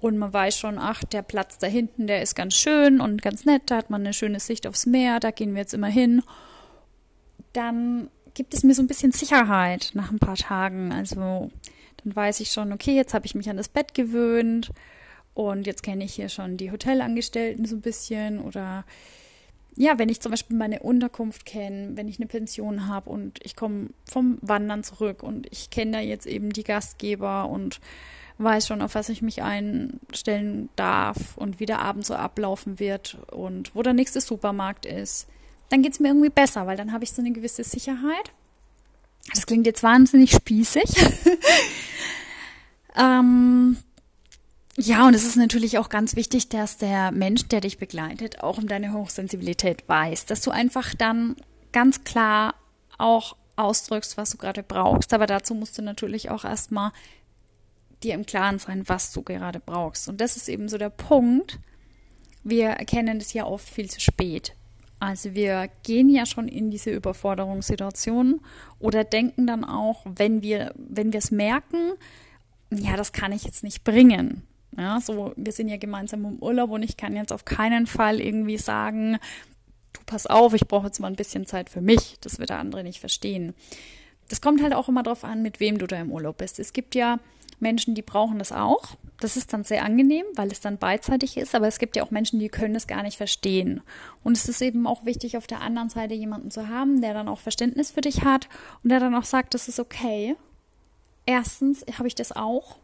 und 0.00 0.18
man 0.18 0.32
weiß 0.32 0.58
schon, 0.58 0.78
ach, 0.78 1.04
der 1.04 1.22
Platz 1.22 1.58
da 1.58 1.66
hinten, 1.66 2.06
der 2.06 2.22
ist 2.22 2.34
ganz 2.34 2.54
schön 2.54 3.00
und 3.00 3.22
ganz 3.22 3.44
nett, 3.44 3.62
da 3.66 3.76
hat 3.76 3.90
man 3.90 4.00
eine 4.00 4.14
schöne 4.14 4.40
Sicht 4.40 4.66
aufs 4.66 4.86
Meer, 4.86 5.20
da 5.20 5.30
gehen 5.30 5.54
wir 5.54 5.60
jetzt 5.60 5.74
immer 5.74 5.86
hin. 5.86 6.22
Dann 7.52 8.08
gibt 8.34 8.54
es 8.54 8.64
mir 8.64 8.74
so 8.74 8.82
ein 8.82 8.88
bisschen 8.88 9.12
Sicherheit 9.12 9.90
nach 9.94 10.10
ein 10.10 10.18
paar 10.18 10.36
Tagen. 10.36 10.90
Also 10.92 11.50
dann 12.04 12.14
weiß 12.16 12.40
ich 12.40 12.50
schon, 12.50 12.72
okay, 12.72 12.94
jetzt 12.94 13.14
habe 13.14 13.26
ich 13.26 13.34
mich 13.34 13.48
an 13.50 13.56
das 13.56 13.68
Bett 13.68 13.94
gewöhnt 13.94 14.70
und 15.34 15.66
jetzt 15.66 15.82
kenne 15.82 16.04
ich 16.04 16.14
hier 16.14 16.28
schon 16.28 16.56
die 16.56 16.70
Hotelangestellten 16.70 17.66
so 17.66 17.76
ein 17.76 17.80
bisschen 17.80 18.40
oder 18.40 18.84
ja, 19.74 19.98
wenn 19.98 20.10
ich 20.10 20.20
zum 20.20 20.30
Beispiel 20.30 20.56
meine 20.56 20.80
Unterkunft 20.80 21.46
kenne, 21.46 21.92
wenn 21.94 22.08
ich 22.08 22.18
eine 22.18 22.26
Pension 22.26 22.88
habe 22.88 23.08
und 23.08 23.38
ich 23.42 23.56
komme 23.56 23.88
vom 24.04 24.38
Wandern 24.42 24.84
zurück 24.84 25.22
und 25.22 25.50
ich 25.50 25.70
kenne 25.70 25.92
da 25.92 26.00
jetzt 26.00 26.26
eben 26.26 26.50
die 26.50 26.64
Gastgeber 26.64 27.48
und 27.48 27.80
weiß 28.38 28.66
schon, 28.66 28.82
auf 28.82 28.94
was 28.94 29.08
ich 29.08 29.22
mich 29.22 29.42
einstellen 29.42 30.68
darf 30.76 31.36
und 31.36 31.60
wie 31.60 31.66
der 31.66 31.80
Abend 31.80 32.04
so 32.04 32.14
ablaufen 32.14 32.78
wird 32.78 33.16
und 33.30 33.74
wo 33.74 33.82
der 33.82 33.92
nächste 33.94 34.20
Supermarkt 34.20 34.84
ist, 34.84 35.26
dann 35.70 35.82
geht 35.82 35.92
es 35.92 36.00
mir 36.00 36.08
irgendwie 36.08 36.28
besser, 36.28 36.66
weil 36.66 36.76
dann 36.76 36.92
habe 36.92 37.04
ich 37.04 37.12
so 37.12 37.22
eine 37.22 37.32
gewisse 37.32 37.64
Sicherheit. 37.64 38.30
Das 39.30 39.46
klingt 39.46 39.66
jetzt 39.66 39.82
wahnsinnig 39.82 40.32
spießig. 40.32 40.84
ähm, 42.96 43.76
ja, 44.76 45.06
und 45.06 45.14
es 45.14 45.24
ist 45.24 45.36
natürlich 45.36 45.78
auch 45.78 45.88
ganz 45.88 46.16
wichtig, 46.16 46.48
dass 46.48 46.78
der 46.78 47.12
Mensch, 47.12 47.46
der 47.48 47.60
dich 47.60 47.78
begleitet, 47.78 48.42
auch 48.42 48.58
um 48.58 48.66
deine 48.66 48.92
Hochsensibilität 48.92 49.88
weiß, 49.88 50.26
dass 50.26 50.40
du 50.40 50.50
einfach 50.50 50.94
dann 50.94 51.36
ganz 51.72 52.04
klar 52.04 52.54
auch 52.98 53.36
ausdrückst, 53.56 54.16
was 54.16 54.30
du 54.30 54.38
gerade 54.38 54.62
brauchst. 54.62 55.12
Aber 55.12 55.26
dazu 55.26 55.54
musst 55.54 55.76
du 55.78 55.82
natürlich 55.82 56.30
auch 56.30 56.44
erstmal 56.44 56.92
dir 58.02 58.14
im 58.14 58.26
Klaren 58.26 58.58
sein, 58.58 58.88
was 58.88 59.12
du 59.12 59.22
gerade 59.22 59.60
brauchst. 59.60 60.08
Und 60.08 60.20
das 60.20 60.36
ist 60.36 60.48
eben 60.48 60.68
so 60.68 60.78
der 60.78 60.90
Punkt. 60.90 61.58
Wir 62.42 62.70
erkennen 62.70 63.18
das 63.18 63.32
ja 63.32 63.44
oft 63.44 63.68
viel 63.68 63.90
zu 63.90 64.00
spät. 64.00 64.54
Also 65.02 65.34
wir 65.34 65.68
gehen 65.82 66.08
ja 66.08 66.26
schon 66.26 66.46
in 66.46 66.70
diese 66.70 66.90
Überforderungssituation 66.90 68.40
oder 68.78 69.02
denken 69.02 69.48
dann 69.48 69.64
auch, 69.64 70.06
wenn 70.06 70.42
wir, 70.42 70.72
wenn 70.76 71.12
wir 71.12 71.18
es 71.18 71.32
merken, 71.32 71.94
ja, 72.70 72.96
das 72.96 73.10
kann 73.10 73.32
ich 73.32 73.42
jetzt 73.42 73.64
nicht 73.64 73.82
bringen. 73.82 74.44
Ja, 74.78 75.00
so, 75.00 75.32
wir 75.34 75.50
sind 75.50 75.66
ja 75.66 75.76
gemeinsam 75.76 76.24
im 76.24 76.38
Urlaub 76.38 76.70
und 76.70 76.84
ich 76.84 76.96
kann 76.96 77.16
jetzt 77.16 77.32
auf 77.32 77.44
keinen 77.44 77.88
Fall 77.88 78.20
irgendwie 78.20 78.58
sagen, 78.58 79.18
du 79.92 80.00
pass 80.06 80.28
auf, 80.28 80.54
ich 80.54 80.68
brauche 80.68 80.86
jetzt 80.86 81.00
mal 81.00 81.08
ein 81.08 81.16
bisschen 81.16 81.46
Zeit 81.46 81.68
für 81.68 81.80
mich. 81.80 82.18
Das 82.20 82.38
wird 82.38 82.50
der 82.50 82.60
andere 82.60 82.84
nicht 82.84 83.00
verstehen. 83.00 83.54
Das 84.28 84.40
kommt 84.40 84.62
halt 84.62 84.72
auch 84.72 84.88
immer 84.88 85.02
darauf 85.02 85.24
an, 85.24 85.42
mit 85.42 85.58
wem 85.58 85.78
du 85.78 85.88
da 85.88 86.00
im 86.00 86.12
Urlaub 86.12 86.36
bist. 86.38 86.60
Es 86.60 86.72
gibt 86.72 86.94
ja 86.94 87.18
Menschen, 87.60 87.94
die 87.94 88.02
brauchen 88.02 88.38
das 88.38 88.52
auch. 88.52 88.96
Das 89.20 89.36
ist 89.36 89.52
dann 89.52 89.62
sehr 89.62 89.84
angenehm, 89.84 90.24
weil 90.34 90.50
es 90.50 90.60
dann 90.60 90.78
beidseitig 90.78 91.36
ist, 91.36 91.54
aber 91.54 91.68
es 91.68 91.78
gibt 91.78 91.94
ja 91.94 92.02
auch 92.02 92.10
Menschen, 92.10 92.40
die 92.40 92.48
können 92.48 92.74
das 92.74 92.88
gar 92.88 93.02
nicht 93.02 93.16
verstehen. 93.16 93.80
Und 94.24 94.36
es 94.36 94.48
ist 94.48 94.60
eben 94.62 94.86
auch 94.86 95.04
wichtig, 95.04 95.36
auf 95.36 95.46
der 95.46 95.60
anderen 95.60 95.90
Seite 95.90 96.14
jemanden 96.14 96.50
zu 96.50 96.68
haben, 96.68 97.00
der 97.00 97.14
dann 97.14 97.28
auch 97.28 97.38
Verständnis 97.38 97.92
für 97.92 98.00
dich 98.00 98.24
hat 98.24 98.48
und 98.82 98.90
der 98.90 98.98
dann 98.98 99.14
auch 99.14 99.24
sagt, 99.24 99.54
das 99.54 99.68
ist 99.68 99.78
okay. 99.78 100.34
Erstens 101.24 101.84
habe 101.98 102.08
ich 102.08 102.16
das 102.16 102.32
auch 102.32 102.78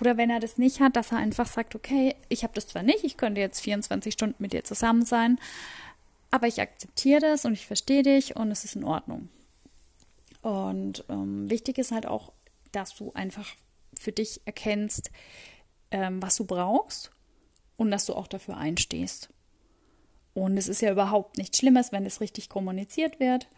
oder 0.00 0.16
wenn 0.16 0.30
er 0.30 0.40
das 0.40 0.56
nicht 0.56 0.80
hat, 0.80 0.96
dass 0.96 1.12
er 1.12 1.18
einfach 1.18 1.46
sagt, 1.46 1.74
okay, 1.74 2.16
ich 2.28 2.42
habe 2.42 2.54
das 2.54 2.66
zwar 2.66 2.82
nicht, 2.82 3.04
ich 3.04 3.16
könnte 3.16 3.40
jetzt 3.40 3.60
24 3.60 4.12
Stunden 4.12 4.36
mit 4.38 4.52
dir 4.52 4.64
zusammen 4.64 5.04
sein, 5.04 5.38
aber 6.30 6.46
ich 6.46 6.60
akzeptiere 6.60 7.20
das 7.20 7.44
und 7.44 7.52
ich 7.52 7.66
verstehe 7.66 8.02
dich 8.02 8.36
und 8.36 8.50
es 8.50 8.64
ist 8.64 8.76
in 8.76 8.84
Ordnung. 8.84 9.28
Und 10.42 11.04
ähm, 11.10 11.50
wichtig 11.50 11.76
ist 11.76 11.92
halt 11.92 12.06
auch, 12.06 12.32
dass 12.72 12.94
du 12.94 13.12
einfach 13.12 13.46
für 14.00 14.12
dich 14.12 14.40
erkennst, 14.46 15.10
ähm, 15.90 16.22
was 16.22 16.36
du 16.36 16.44
brauchst 16.44 17.10
und 17.76 17.90
dass 17.90 18.06
du 18.06 18.14
auch 18.14 18.26
dafür 18.26 18.56
einstehst. 18.56 19.28
Und 20.32 20.56
es 20.56 20.68
ist 20.68 20.80
ja 20.80 20.90
überhaupt 20.90 21.36
nichts 21.36 21.58
Schlimmes, 21.58 21.92
wenn 21.92 22.06
es 22.06 22.20
richtig 22.20 22.48
kommuniziert 22.48 23.20
wird, 23.20 23.48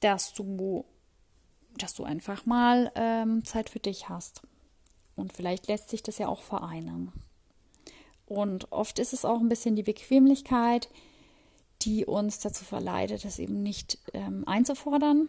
dass 0.00 0.34
du, 0.34 0.84
dass 1.78 1.94
du 1.94 2.04
einfach 2.04 2.46
mal 2.46 2.92
ähm, 2.94 3.44
Zeit 3.44 3.70
für 3.70 3.80
dich 3.80 4.08
hast. 4.08 4.42
Und 5.16 5.32
vielleicht 5.32 5.66
lässt 5.66 5.88
sich 5.88 6.02
das 6.02 6.18
ja 6.18 6.28
auch 6.28 6.42
vereinen. 6.42 7.12
Und 8.26 8.70
oft 8.70 8.98
ist 8.98 9.12
es 9.12 9.24
auch 9.24 9.40
ein 9.40 9.48
bisschen 9.48 9.74
die 9.74 9.82
Bequemlichkeit, 9.82 10.88
die 11.82 12.06
uns 12.06 12.38
dazu 12.38 12.64
verleitet, 12.64 13.24
das 13.24 13.38
eben 13.38 13.62
nicht 13.62 13.98
ähm, 14.12 14.46
einzufordern. 14.46 15.28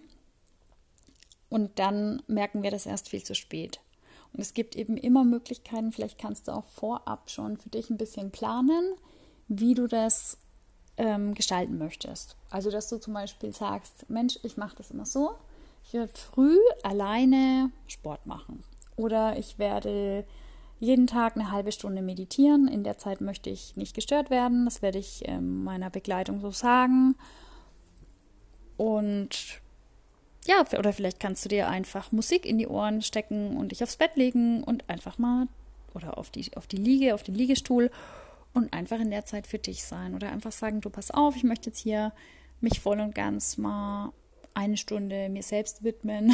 Und 1.49 1.79
dann 1.79 2.21
merken 2.27 2.61
wir 2.61 2.71
das 2.71 2.85
erst 2.85 3.09
viel 3.09 3.23
zu 3.23 3.35
spät. 3.35 3.79
Und 4.33 4.39
es 4.41 4.53
gibt 4.53 4.75
eben 4.75 4.97
immer 4.97 5.23
Möglichkeiten, 5.23 5.91
vielleicht 5.91 6.17
kannst 6.17 6.47
du 6.47 6.53
auch 6.53 6.65
vorab 6.65 7.29
schon 7.29 7.57
für 7.57 7.69
dich 7.69 7.89
ein 7.89 7.97
bisschen 7.97 8.31
planen, 8.31 8.95
wie 9.47 9.75
du 9.75 9.87
das 9.87 10.37
ähm, 10.97 11.33
gestalten 11.33 11.77
möchtest. 11.77 12.35
Also, 12.49 12.71
dass 12.71 12.89
du 12.89 12.99
zum 12.99 13.13
Beispiel 13.13 13.53
sagst, 13.53 14.09
Mensch, 14.09 14.39
ich 14.43 14.57
mache 14.57 14.75
das 14.75 14.91
immer 14.91 15.05
so, 15.05 15.35
ich 15.83 15.93
werde 15.93 16.11
früh 16.13 16.57
alleine 16.81 17.71
Sport 17.87 18.25
machen. 18.25 18.63
Oder 18.95 19.37
ich 19.37 19.59
werde 19.59 20.25
jeden 20.79 21.07
Tag 21.07 21.35
eine 21.35 21.51
halbe 21.51 21.71
Stunde 21.71 22.01
meditieren. 22.01 22.67
In 22.67 22.83
der 22.83 22.97
Zeit 22.97 23.21
möchte 23.21 23.49
ich 23.49 23.75
nicht 23.75 23.95
gestört 23.95 24.29
werden. 24.29 24.65
Das 24.65 24.81
werde 24.81 24.99
ich 24.99 25.23
ähm, 25.25 25.63
meiner 25.63 25.89
Begleitung 25.89 26.41
so 26.41 26.51
sagen. 26.51 27.15
Und 28.77 29.61
ja, 30.47 30.65
oder 30.77 30.93
vielleicht 30.93 31.19
kannst 31.19 31.45
du 31.45 31.49
dir 31.49 31.67
einfach 31.67 32.11
Musik 32.11 32.45
in 32.45 32.57
die 32.57 32.67
Ohren 32.67 33.01
stecken 33.01 33.57
und 33.57 33.71
dich 33.71 33.83
aufs 33.83 33.97
Bett 33.97 34.15
legen 34.15 34.63
und 34.63 34.89
einfach 34.89 35.17
mal 35.17 35.47
oder 35.93 36.17
auf 36.17 36.29
die, 36.29 36.55
auf 36.55 36.67
die 36.67 36.77
Liege, 36.77 37.13
auf 37.13 37.23
den 37.23 37.35
Liegestuhl 37.35 37.91
und 38.53 38.73
einfach 38.73 38.99
in 38.99 39.11
der 39.11 39.25
Zeit 39.25 39.47
für 39.47 39.59
dich 39.59 39.83
sein. 39.83 40.15
Oder 40.15 40.31
einfach 40.31 40.51
sagen, 40.51 40.81
du 40.81 40.89
pass 40.89 41.11
auf, 41.11 41.35
ich 41.35 41.43
möchte 41.43 41.69
jetzt 41.69 41.79
hier 41.79 42.13
mich 42.61 42.79
voll 42.79 42.99
und 42.99 43.15
ganz 43.15 43.57
mal 43.57 44.11
eine 44.53 44.77
Stunde 44.77 45.29
mir 45.29 45.43
selbst 45.43 45.83
widmen 45.83 46.33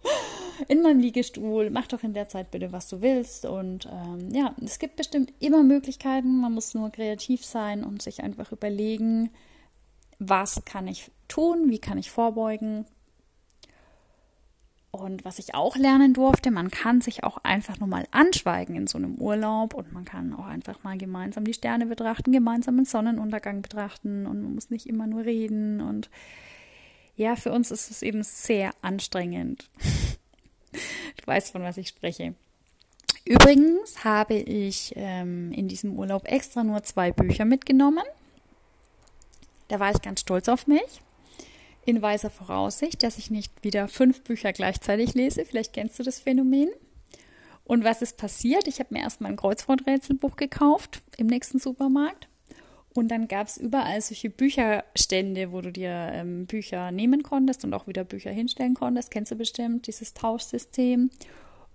in 0.68 0.82
meinem 0.82 1.00
Liegestuhl. 1.00 1.70
Mach 1.70 1.86
doch 1.86 2.02
in 2.02 2.14
der 2.14 2.28
Zeit 2.28 2.50
bitte, 2.50 2.72
was 2.72 2.88
du 2.88 3.00
willst. 3.00 3.46
Und 3.46 3.86
ähm, 3.90 4.30
ja, 4.32 4.54
es 4.62 4.78
gibt 4.78 4.96
bestimmt 4.96 5.32
immer 5.40 5.62
Möglichkeiten. 5.62 6.40
Man 6.40 6.52
muss 6.52 6.74
nur 6.74 6.90
kreativ 6.90 7.44
sein 7.44 7.84
und 7.84 8.02
sich 8.02 8.22
einfach 8.22 8.52
überlegen, 8.52 9.30
was 10.18 10.64
kann 10.64 10.88
ich 10.88 11.10
tun, 11.28 11.70
wie 11.70 11.78
kann 11.78 11.98
ich 11.98 12.10
vorbeugen. 12.10 12.86
Und 15.00 15.24
was 15.24 15.38
ich 15.38 15.54
auch 15.54 15.76
lernen 15.76 16.14
durfte, 16.14 16.50
man 16.50 16.70
kann 16.70 17.00
sich 17.00 17.24
auch 17.24 17.38
einfach 17.42 17.78
nur 17.78 17.88
mal 17.88 18.06
anschweigen 18.10 18.74
in 18.76 18.86
so 18.86 18.98
einem 18.98 19.16
Urlaub 19.16 19.74
und 19.74 19.92
man 19.92 20.04
kann 20.04 20.32
auch 20.34 20.46
einfach 20.46 20.82
mal 20.82 20.98
gemeinsam 20.98 21.44
die 21.44 21.54
Sterne 21.54 21.86
betrachten, 21.86 22.32
gemeinsam 22.32 22.76
den 22.76 22.84
Sonnenuntergang 22.84 23.62
betrachten 23.62 24.26
und 24.26 24.42
man 24.42 24.54
muss 24.54 24.70
nicht 24.70 24.86
immer 24.86 25.06
nur 25.06 25.24
reden. 25.24 25.80
Und 25.80 26.10
ja, 27.16 27.36
für 27.36 27.52
uns 27.52 27.70
ist 27.70 27.90
es 27.90 28.02
eben 28.02 28.22
sehr 28.22 28.72
anstrengend. 28.82 29.68
Du 31.16 31.26
weißt, 31.26 31.52
von 31.52 31.62
was 31.62 31.78
ich 31.78 31.88
spreche. 31.88 32.34
Übrigens 33.24 34.04
habe 34.04 34.34
ich 34.34 34.92
ähm, 34.94 35.50
in 35.52 35.68
diesem 35.68 35.98
Urlaub 35.98 36.28
extra 36.28 36.62
nur 36.62 36.82
zwei 36.84 37.12
Bücher 37.12 37.46
mitgenommen. 37.46 38.04
Da 39.68 39.80
war 39.80 39.90
ich 39.90 40.02
ganz 40.02 40.20
stolz 40.20 40.48
auf 40.48 40.66
mich. 40.66 41.00
In 41.86 42.02
weiser 42.02 42.30
Voraussicht, 42.30 43.02
dass 43.04 43.16
ich 43.16 43.30
nicht 43.30 43.62
wieder 43.62 43.86
fünf 43.86 44.22
Bücher 44.22 44.52
gleichzeitig 44.52 45.14
lese. 45.14 45.44
Vielleicht 45.44 45.72
kennst 45.72 45.98
du 45.98 46.02
das 46.02 46.18
Phänomen. 46.18 46.68
Und 47.64 47.84
was 47.84 48.02
ist 48.02 48.16
passiert? 48.16 48.66
Ich 48.66 48.80
habe 48.80 48.92
mir 48.92 49.00
erstmal 49.00 49.30
ein 49.30 49.36
Kreuzworträtselbuch 49.36 50.36
gekauft 50.36 51.00
im 51.16 51.28
nächsten 51.28 51.60
Supermarkt. 51.60 52.28
Und 52.92 53.08
dann 53.08 53.28
gab 53.28 53.46
es 53.46 53.56
überall 53.56 54.00
solche 54.00 54.30
Bücherstände, 54.30 55.52
wo 55.52 55.60
du 55.60 55.70
dir 55.70 56.10
ähm, 56.12 56.46
Bücher 56.46 56.90
nehmen 56.90 57.22
konntest 57.22 57.64
und 57.64 57.72
auch 57.72 57.86
wieder 57.86 58.04
Bücher 58.04 58.30
hinstellen 58.30 58.74
konntest. 58.74 59.10
Kennst 59.10 59.30
du 59.30 59.36
bestimmt 59.36 59.86
dieses 59.86 60.12
Tauschsystem? 60.12 61.10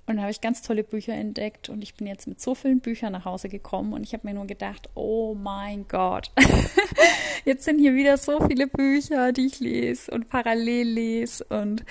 Und 0.07 0.17
da 0.17 0.23
habe 0.23 0.31
ich 0.31 0.41
ganz 0.41 0.61
tolle 0.61 0.83
Bücher 0.83 1.13
entdeckt 1.13 1.69
und 1.69 1.81
ich 1.81 1.95
bin 1.95 2.07
jetzt 2.07 2.27
mit 2.27 2.41
so 2.41 2.55
vielen 2.55 2.79
Büchern 2.79 3.13
nach 3.13 3.25
Hause 3.25 3.49
gekommen 3.49 3.93
und 3.93 4.03
ich 4.03 4.13
habe 4.13 4.27
mir 4.27 4.33
nur 4.33 4.47
gedacht, 4.47 4.89
oh 4.95 5.35
mein 5.35 5.87
Gott, 5.87 6.31
jetzt 7.45 7.65
sind 7.65 7.79
hier 7.79 7.93
wieder 7.93 8.17
so 8.17 8.45
viele 8.47 8.67
Bücher, 8.67 9.31
die 9.31 9.45
ich 9.45 9.59
lese 9.59 10.11
und 10.11 10.27
parallel 10.27 10.87
lese 10.87 11.43
und 11.45 11.85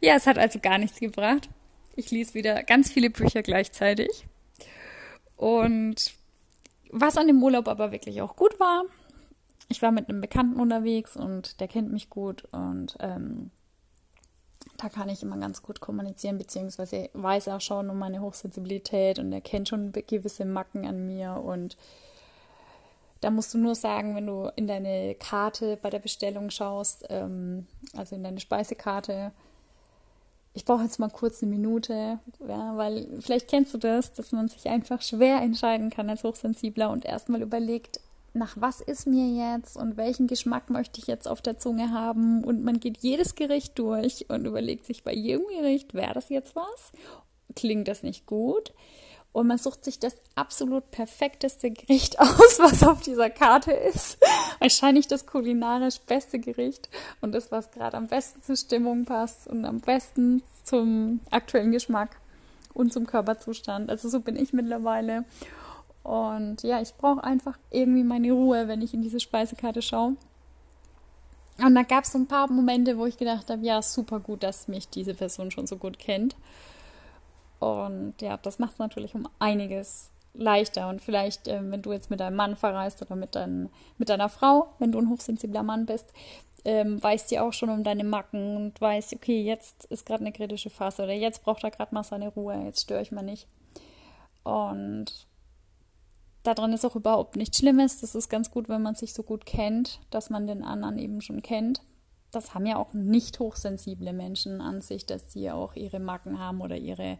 ja, 0.00 0.14
es 0.16 0.26
hat 0.26 0.38
also 0.38 0.58
gar 0.60 0.78
nichts 0.78 1.00
gebracht. 1.00 1.48
Ich 1.96 2.10
lese 2.10 2.34
wieder 2.34 2.62
ganz 2.62 2.92
viele 2.92 3.10
Bücher 3.10 3.42
gleichzeitig 3.42 4.26
und 5.36 6.14
was 6.90 7.16
an 7.16 7.26
dem 7.26 7.42
Urlaub 7.42 7.68
aber 7.68 7.90
wirklich 7.90 8.20
auch 8.20 8.36
gut 8.36 8.60
war, 8.60 8.84
ich 9.68 9.82
war 9.82 9.90
mit 9.90 10.08
einem 10.08 10.20
Bekannten 10.20 10.60
unterwegs 10.60 11.16
und 11.16 11.60
der 11.60 11.68
kennt 11.68 11.92
mich 11.92 12.10
gut 12.10 12.44
und 12.52 12.96
ähm, 13.00 13.50
da 14.76 14.88
kann 14.88 15.08
ich 15.08 15.22
immer 15.22 15.38
ganz 15.38 15.62
gut 15.62 15.80
kommunizieren, 15.80 16.38
beziehungsweise 16.38 17.10
weiß 17.14 17.48
auch 17.48 17.60
schon 17.60 17.88
um 17.90 17.98
meine 17.98 18.20
Hochsensibilität 18.20 19.18
und 19.18 19.32
er 19.32 19.40
kennt 19.40 19.68
schon 19.68 19.92
gewisse 19.92 20.44
Macken 20.44 20.86
an 20.86 21.06
mir. 21.06 21.42
Und 21.44 21.76
da 23.20 23.30
musst 23.30 23.54
du 23.54 23.58
nur 23.58 23.74
sagen, 23.74 24.14
wenn 24.14 24.26
du 24.26 24.50
in 24.56 24.66
deine 24.66 25.14
Karte 25.14 25.78
bei 25.80 25.90
der 25.90 25.98
Bestellung 25.98 26.50
schaust, 26.50 27.06
ähm, 27.08 27.66
also 27.96 28.16
in 28.16 28.22
deine 28.22 28.40
Speisekarte, 28.40 29.32
ich 30.52 30.64
brauche 30.64 30.84
jetzt 30.84 30.98
mal 30.98 31.10
kurz 31.10 31.42
eine 31.42 31.50
Minute, 31.50 32.18
ja, 32.46 32.76
weil 32.76 33.06
vielleicht 33.20 33.48
kennst 33.48 33.74
du 33.74 33.78
das, 33.78 34.14
dass 34.14 34.32
man 34.32 34.48
sich 34.48 34.68
einfach 34.68 35.02
schwer 35.02 35.42
entscheiden 35.42 35.90
kann 35.90 36.08
als 36.08 36.24
Hochsensibler 36.24 36.90
und 36.90 37.04
erstmal 37.04 37.42
überlegt, 37.42 38.00
nach 38.36 38.56
was 38.58 38.80
ist 38.80 39.06
mir 39.06 39.26
jetzt 39.26 39.76
und 39.76 39.96
welchen 39.96 40.26
Geschmack 40.26 40.70
möchte 40.70 41.00
ich 41.00 41.06
jetzt 41.06 41.26
auf 41.26 41.42
der 41.42 41.58
Zunge 41.58 41.90
haben 41.90 42.44
und 42.44 42.62
man 42.62 42.80
geht 42.80 42.98
jedes 42.98 43.34
Gericht 43.34 43.78
durch 43.78 44.26
und 44.28 44.44
überlegt 44.44 44.86
sich 44.86 45.04
bei 45.04 45.12
jedem 45.12 45.46
Gericht, 45.48 45.94
wäre 45.94 46.14
das 46.14 46.28
jetzt 46.28 46.54
was? 46.54 46.92
Klingt 47.54 47.88
das 47.88 48.02
nicht 48.02 48.26
gut? 48.26 48.72
und 49.36 49.48
man 49.48 49.58
sucht 49.58 49.84
sich 49.84 49.98
das 49.98 50.16
absolut 50.34 50.90
perfekteste 50.90 51.70
Gericht 51.70 52.18
aus, 52.20 52.58
was 52.58 52.82
auf 52.82 53.02
dieser 53.02 53.28
Karte 53.28 53.70
ist. 53.70 54.16
Wahrscheinlich 54.60 55.08
das 55.08 55.26
kulinarisch 55.26 56.00
beste 56.00 56.38
Gericht 56.38 56.88
und 57.20 57.32
das, 57.32 57.52
was 57.52 57.70
gerade 57.70 57.98
am 57.98 58.06
besten 58.06 58.42
zur 58.42 58.56
Stimmung 58.56 59.04
passt 59.04 59.46
und 59.46 59.66
am 59.66 59.80
besten 59.80 60.42
zum 60.64 61.20
aktuellen 61.30 61.70
Geschmack 61.70 62.16
und 62.72 62.94
zum 62.94 63.06
Körperzustand. 63.06 63.90
Also 63.90 64.08
so 64.08 64.20
bin 64.20 64.36
ich 64.36 64.54
mittlerweile. 64.54 65.26
Und 66.06 66.62
ja, 66.62 66.80
ich 66.80 66.94
brauche 66.94 67.24
einfach 67.24 67.58
irgendwie 67.72 68.04
meine 68.04 68.30
Ruhe, 68.30 68.68
wenn 68.68 68.80
ich 68.80 68.94
in 68.94 69.02
diese 69.02 69.18
Speisekarte 69.18 69.82
schaue. 69.82 70.14
Und 71.58 71.74
da 71.74 71.82
gab 71.82 72.04
es 72.04 72.12
so 72.12 72.18
ein 72.18 72.28
paar 72.28 72.48
Momente, 72.48 72.96
wo 72.96 73.06
ich 73.06 73.16
gedacht 73.16 73.50
habe, 73.50 73.66
ja, 73.66 73.82
super 73.82 74.20
gut, 74.20 74.44
dass 74.44 74.68
mich 74.68 74.88
diese 74.88 75.14
Person 75.14 75.50
schon 75.50 75.66
so 75.66 75.76
gut 75.76 75.98
kennt. 75.98 76.36
Und 77.58 78.14
ja, 78.20 78.36
das 78.36 78.60
macht 78.60 78.74
es 78.74 78.78
natürlich 78.78 79.16
um 79.16 79.28
einiges 79.40 80.10
leichter. 80.32 80.88
Und 80.90 81.02
vielleicht, 81.02 81.48
äh, 81.48 81.58
wenn 81.72 81.82
du 81.82 81.92
jetzt 81.92 82.08
mit 82.08 82.20
deinem 82.20 82.36
Mann 82.36 82.54
verreist 82.54 83.02
oder 83.02 83.16
mit, 83.16 83.34
dein, 83.34 83.68
mit 83.98 84.08
deiner 84.08 84.28
Frau, 84.28 84.68
wenn 84.78 84.92
du 84.92 85.00
ein 85.00 85.10
hochsensibler 85.10 85.64
Mann 85.64 85.86
bist, 85.86 86.06
ähm, 86.64 87.02
weißt 87.02 87.32
du 87.32 87.42
auch 87.42 87.52
schon 87.52 87.70
um 87.70 87.82
deine 87.82 88.04
Macken 88.04 88.54
und 88.56 88.80
weißt, 88.80 89.12
okay, 89.12 89.42
jetzt 89.42 89.86
ist 89.86 90.06
gerade 90.06 90.20
eine 90.20 90.32
kritische 90.32 90.70
Phase 90.70 91.02
oder 91.02 91.14
jetzt 91.14 91.42
braucht 91.42 91.64
er 91.64 91.72
gerade 91.72 91.92
mal 91.92 92.04
seine 92.04 92.28
Ruhe, 92.28 92.62
jetzt 92.64 92.82
störe 92.82 93.02
ich 93.02 93.10
mal 93.10 93.22
nicht. 93.22 93.48
Und 94.44 95.26
daran 96.46 96.72
ist 96.72 96.84
auch 96.84 96.96
überhaupt 96.96 97.36
nichts 97.36 97.58
Schlimmes. 97.58 98.00
Das 98.00 98.14
ist 98.14 98.28
ganz 98.28 98.50
gut, 98.50 98.68
wenn 98.68 98.82
man 98.82 98.94
sich 98.94 99.12
so 99.12 99.22
gut 99.22 99.46
kennt, 99.46 100.00
dass 100.10 100.30
man 100.30 100.46
den 100.46 100.62
anderen 100.62 100.98
eben 100.98 101.20
schon 101.20 101.42
kennt. 101.42 101.82
Das 102.30 102.54
haben 102.54 102.66
ja 102.66 102.76
auch 102.76 102.92
nicht 102.92 103.38
hochsensible 103.38 104.12
Menschen 104.12 104.60
an 104.60 104.80
sich, 104.80 105.06
dass 105.06 105.32
sie 105.32 105.50
auch 105.50 105.74
ihre 105.74 106.00
Macken 106.00 106.38
haben 106.38 106.60
oder 106.60 106.76
ihre 106.76 107.18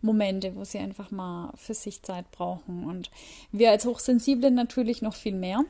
Momente, 0.00 0.56
wo 0.56 0.64
sie 0.64 0.78
einfach 0.78 1.10
mal 1.10 1.52
für 1.56 1.74
sich 1.74 2.02
Zeit 2.02 2.30
brauchen. 2.30 2.84
Und 2.84 3.10
wir 3.52 3.70
als 3.70 3.86
Hochsensible 3.86 4.50
natürlich 4.50 5.02
noch 5.02 5.14
viel 5.14 5.34
mehr. 5.34 5.64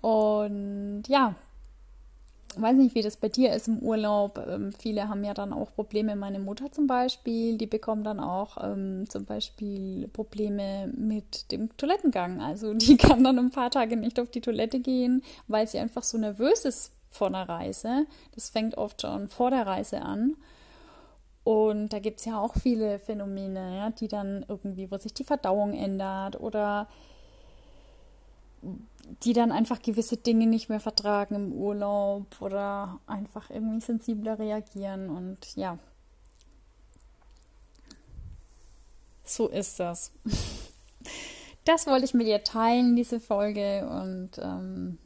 Und 0.00 1.04
ja, 1.08 1.34
weiß 2.60 2.76
nicht, 2.76 2.94
wie 2.94 3.02
das 3.02 3.16
bei 3.16 3.28
dir 3.28 3.52
ist 3.52 3.68
im 3.68 3.78
Urlaub. 3.78 4.38
Ähm, 4.46 4.72
viele 4.78 5.08
haben 5.08 5.24
ja 5.24 5.34
dann 5.34 5.52
auch 5.52 5.74
Probleme. 5.74 6.16
Meine 6.16 6.38
Mutter 6.38 6.70
zum 6.72 6.86
Beispiel, 6.86 7.58
die 7.58 7.66
bekommt 7.66 8.06
dann 8.06 8.20
auch 8.20 8.56
ähm, 8.62 9.08
zum 9.08 9.24
Beispiel 9.24 10.08
Probleme 10.08 10.88
mit 10.96 11.50
dem 11.52 11.76
Toilettengang. 11.76 12.40
Also 12.40 12.74
die 12.74 12.96
kann 12.98 13.24
dann 13.24 13.38
ein 13.38 13.50
paar 13.50 13.70
Tage 13.70 13.96
nicht 13.96 14.20
auf 14.20 14.30
die 14.30 14.40
Toilette 14.40 14.80
gehen, 14.80 15.22
weil 15.48 15.66
sie 15.66 15.78
einfach 15.78 16.02
so 16.02 16.18
nervös 16.18 16.64
ist 16.64 16.92
vor 17.10 17.28
einer 17.28 17.48
Reise. 17.48 18.06
Das 18.34 18.50
fängt 18.50 18.76
oft 18.76 19.02
schon 19.02 19.28
vor 19.28 19.50
der 19.50 19.66
Reise 19.66 20.02
an. 20.02 20.36
Und 21.44 21.92
da 21.92 21.98
gibt 21.98 22.20
es 22.20 22.24
ja 22.24 22.40
auch 22.40 22.54
viele 22.54 22.98
Phänomene, 22.98 23.76
ja, 23.76 23.90
die 23.90 24.08
dann 24.08 24.44
irgendwie, 24.48 24.90
wo 24.90 24.96
sich 24.96 25.12
die 25.12 25.24
Verdauung 25.24 25.74
ändert 25.74 26.40
oder 26.40 26.88
die 29.22 29.32
dann 29.32 29.52
einfach 29.52 29.82
gewisse 29.82 30.16
Dinge 30.16 30.46
nicht 30.46 30.68
mehr 30.68 30.80
vertragen 30.80 31.34
im 31.34 31.52
Urlaub 31.52 32.40
oder 32.40 33.00
einfach 33.06 33.50
irgendwie 33.50 33.80
sensibler 33.80 34.38
reagieren 34.38 35.10
und 35.10 35.56
ja, 35.56 35.78
so 39.24 39.48
ist 39.48 39.80
das. 39.80 40.12
Das 41.66 41.86
wollte 41.86 42.04
ich 42.04 42.12
mit 42.12 42.26
dir 42.26 42.44
teilen, 42.44 42.94
diese 42.94 43.20
Folge 43.20 43.88
und 43.88 44.32
ähm, 44.36 44.98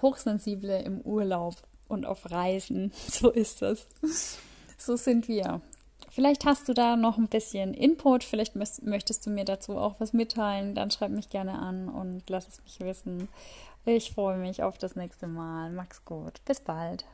Hochsensible 0.00 0.80
im 0.82 1.00
Urlaub 1.00 1.56
und 1.88 2.06
auf 2.06 2.30
Reisen, 2.30 2.92
so 3.10 3.30
ist 3.30 3.62
das. 3.62 3.88
So 4.78 4.94
sind 4.94 5.26
wir. 5.26 5.60
Vielleicht 6.16 6.46
hast 6.46 6.66
du 6.66 6.72
da 6.72 6.96
noch 6.96 7.18
ein 7.18 7.28
bisschen 7.28 7.74
Input, 7.74 8.24
vielleicht 8.24 8.56
möchtest 8.56 9.26
du 9.26 9.28
mir 9.28 9.44
dazu 9.44 9.76
auch 9.76 9.96
was 9.98 10.14
mitteilen, 10.14 10.74
dann 10.74 10.90
schreib 10.90 11.10
mich 11.10 11.28
gerne 11.28 11.58
an 11.58 11.90
und 11.90 12.22
lass 12.30 12.48
es 12.48 12.62
mich 12.62 12.80
wissen. 12.80 13.28
Ich 13.84 14.12
freue 14.12 14.38
mich 14.38 14.62
auf 14.62 14.78
das 14.78 14.96
nächste 14.96 15.26
Mal. 15.26 15.70
Mach's 15.72 16.06
gut. 16.06 16.42
Bis 16.46 16.60
bald. 16.60 17.04